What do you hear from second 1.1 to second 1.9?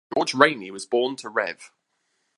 to Rev.